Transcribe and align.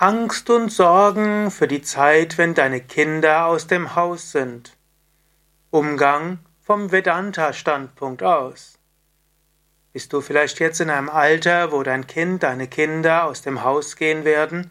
Angst 0.00 0.48
und 0.48 0.70
Sorgen 0.70 1.50
für 1.50 1.66
die 1.66 1.82
Zeit, 1.82 2.38
wenn 2.38 2.54
deine 2.54 2.80
Kinder 2.80 3.46
aus 3.46 3.66
dem 3.66 3.96
Haus 3.96 4.30
sind. 4.30 4.76
Umgang 5.70 6.38
vom 6.60 6.92
Vedanta-Standpunkt 6.92 8.22
aus. 8.22 8.78
Bist 9.92 10.12
du 10.12 10.20
vielleicht 10.20 10.60
jetzt 10.60 10.80
in 10.80 10.88
einem 10.88 11.08
Alter, 11.08 11.72
wo 11.72 11.82
dein 11.82 12.06
Kind, 12.06 12.44
deine 12.44 12.68
Kinder 12.68 13.24
aus 13.24 13.42
dem 13.42 13.64
Haus 13.64 13.96
gehen 13.96 14.24
werden? 14.24 14.70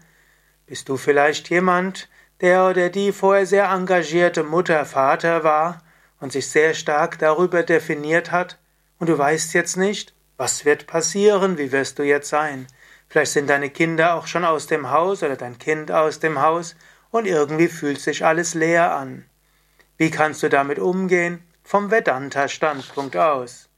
Bist 0.66 0.88
du 0.88 0.96
vielleicht 0.96 1.50
jemand, 1.50 2.08
der 2.40 2.66
oder 2.70 2.88
die 2.90 3.12
vorher 3.12 3.46
sehr 3.46 3.70
engagierte 3.70 4.46
Mutter, 4.46 4.86
Vater 4.86 5.44
war 5.44 5.84
und 6.22 6.32
sich 6.32 6.50
sehr 6.50 6.74
stark 6.74 7.20
darüber 7.20 7.64
definiert 7.64 8.32
hat 8.32 8.60
und 8.98 9.10
du 9.10 9.18
weißt 9.18 9.54
jetzt 9.56 9.76
nicht, 9.76 10.14
was 10.38 10.64
wird 10.64 10.88
passieren, 10.88 11.58
wie 11.58 11.74
wirst 11.74 12.00
du 12.00 12.04
jetzt 12.04 12.30
sein? 12.30 12.68
Vielleicht 13.10 13.32
sind 13.32 13.50
deine 13.50 13.70
Kinder 13.70 14.16
auch 14.16 14.28
schon 14.28 14.44
aus 14.44 14.68
dem 14.68 14.92
Haus 14.92 15.24
oder 15.24 15.36
dein 15.36 15.58
Kind 15.58 15.92
aus 15.92 16.20
dem 16.20 16.42
Haus 16.42 16.76
und 17.10 17.26
irgendwie 17.26 17.68
fühlt 17.68 18.02
sich 18.02 18.26
alles 18.26 18.54
leer 18.54 18.96
an. 18.96 19.26
Wie 19.98 20.12
kannst 20.12 20.44
du 20.44 20.50
damit 20.50 20.80
umgehen? 20.80 21.44
Vom 21.64 21.90
Vedanta-Standpunkt 21.90 23.18
aus. 23.18 23.70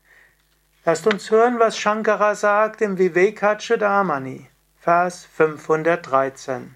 Lasst 0.86 1.08
uns 1.08 1.30
hören, 1.30 1.59
was 1.59 1.77
Shankara 1.77 2.36
sagt 2.36 2.81
im 2.81 2.98
Vivekachudamani, 2.98 4.48
Vers 4.80 5.27
513. 5.34 6.75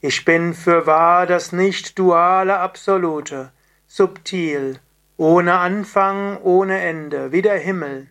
Ich 0.00 0.24
bin 0.24 0.54
für 0.54 0.86
wahr 0.86 1.26
das 1.26 1.52
nicht-duale 1.52 2.58
Absolute, 2.58 3.52
subtil, 3.86 4.78
ohne 5.16 5.58
Anfang, 5.58 6.36
ohne 6.38 6.80
Ende, 6.80 7.32
wie 7.32 7.42
der 7.42 7.58
Himmel, 7.58 8.08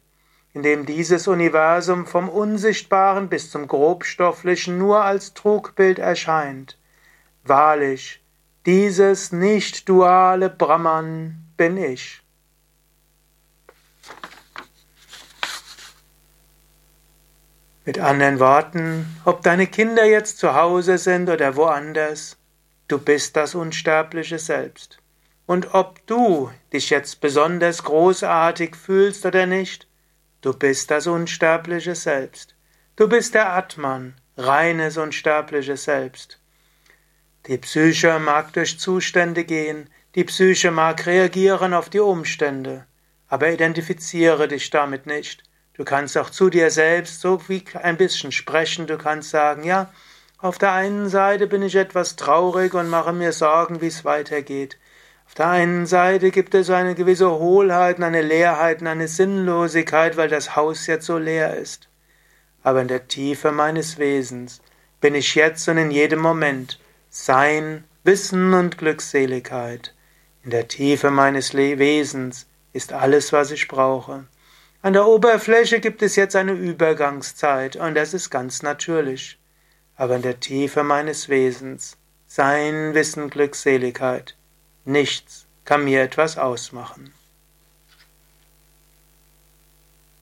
in 0.57 0.63
dem 0.63 0.87
dieses 0.87 1.27
Universum 1.27 2.07
vom 2.07 2.29
Unsichtbaren 2.29 3.29
bis 3.29 3.51
zum 3.51 3.67
Grobstofflichen 3.67 4.79
nur 4.79 5.03
als 5.03 5.35
Trugbild 5.35 5.99
erscheint. 5.99 6.79
Wahrlich, 7.43 8.23
dieses 8.65 9.31
nicht 9.31 9.87
duale 9.87 10.49
Brahman 10.49 11.45
bin 11.57 11.77
ich. 11.77 12.23
Mit 17.85 17.99
anderen 17.99 18.39
Worten, 18.39 19.05
ob 19.25 19.43
deine 19.43 19.67
Kinder 19.67 20.05
jetzt 20.05 20.39
zu 20.39 20.55
Hause 20.55 20.97
sind 20.97 21.29
oder 21.29 21.55
woanders, 21.55 22.35
du 22.87 22.97
bist 22.97 23.35
das 23.35 23.53
unsterbliche 23.53 24.39
Selbst. 24.39 24.97
Und 25.45 25.75
ob 25.75 26.05
du 26.07 26.49
dich 26.73 26.89
jetzt 26.89 27.21
besonders 27.21 27.83
großartig 27.83 28.75
fühlst 28.75 29.23
oder 29.23 29.45
nicht, 29.45 29.86
Du 30.41 30.53
bist 30.53 30.91
das 30.91 31.07
unsterbliche 31.07 31.95
Selbst. 31.95 32.55
Du 32.95 33.09
bist 33.09 33.33
der 33.33 33.53
Atman, 33.53 34.13
reines 34.37 34.97
unsterbliches 34.97 35.85
Selbst. 35.85 36.39
Die 37.47 37.57
Psyche 37.57 38.19
mag 38.19 38.53
durch 38.53 38.79
Zustände 38.79 39.45
gehen, 39.45 39.89
die 40.13 40.23
Psyche 40.25 40.69
mag 40.69 41.05
reagieren 41.07 41.73
auf 41.73 41.89
die 41.89 41.99
Umstände, 41.99 42.85
aber 43.27 43.49
identifiziere 43.49 44.47
dich 44.47 44.69
damit 44.69 45.07
nicht. 45.07 45.43
Du 45.73 45.83
kannst 45.83 46.17
auch 46.17 46.29
zu 46.29 46.51
dir 46.51 46.69
selbst 46.69 47.21
so 47.21 47.41
wie 47.47 47.63
ein 47.73 47.97
bisschen 47.97 48.31
sprechen, 48.31 48.85
du 48.85 48.97
kannst 48.97 49.31
sagen, 49.31 49.63
ja, 49.63 49.91
auf 50.37 50.59
der 50.59 50.71
einen 50.73 51.09
Seite 51.09 51.47
bin 51.47 51.63
ich 51.63 51.75
etwas 51.75 52.15
traurig 52.15 52.75
und 52.75 52.89
mache 52.89 53.11
mir 53.11 53.31
Sorgen, 53.31 53.81
wie 53.81 53.87
es 53.87 54.05
weitergeht. 54.05 54.77
Auf 55.27 55.33
der 55.33 55.49
einen 55.49 55.85
Seite 55.85 56.31
gibt 56.31 56.55
es 56.55 56.69
eine 56.69 56.95
gewisse 56.95 57.29
Hohlheit, 57.29 58.01
eine 58.01 58.21
Leerheit, 58.21 58.81
eine 58.81 59.09
Sinnlosigkeit, 59.09 60.15
weil 60.15 60.29
das 60.29 60.55
Haus 60.55 60.87
jetzt 60.87 61.05
so 61.05 61.17
leer 61.17 61.55
ist. 61.57 61.89
Aber 62.63 62.81
in 62.81 62.87
der 62.87 63.07
Tiefe 63.07 63.51
meines 63.51 63.99
Wesens 63.99 64.61
bin 65.01 65.13
ich 65.15 65.35
jetzt 65.35 65.67
und 65.67 65.77
in 65.77 65.91
jedem 65.91 66.19
Moment 66.19 66.79
Sein, 67.09 67.83
Wissen 68.03 68.53
und 68.53 68.77
Glückseligkeit. 68.77 69.93
In 70.43 70.49
der 70.51 70.69
Tiefe 70.69 71.11
meines 71.11 71.53
Wesens 71.53 72.47
ist 72.71 72.93
alles, 72.93 73.33
was 73.33 73.51
ich 73.51 73.67
brauche. 73.67 74.25
An 74.81 74.93
der 74.93 75.05
Oberfläche 75.05 75.81
gibt 75.81 76.01
es 76.01 76.15
jetzt 76.15 76.37
eine 76.37 76.53
Übergangszeit 76.53 77.75
und 77.75 77.95
das 77.95 78.13
ist 78.13 78.29
ganz 78.29 78.63
natürlich. 78.63 79.37
Aber 79.97 80.15
in 80.15 80.21
der 80.21 80.39
Tiefe 80.39 80.83
meines 80.83 81.27
Wesens 81.27 81.97
Sein, 82.27 82.93
Wissen, 82.93 83.29
Glückseligkeit. 83.29 84.36
Nichts 84.89 85.47
kann 85.65 85.83
mir 85.83 86.01
etwas 86.01 86.37
ausmachen. 86.37 87.13